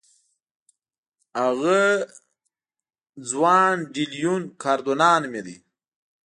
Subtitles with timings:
[1.41, 1.79] هغه
[3.29, 5.55] جوان ډي لیون کاردونا نومېده.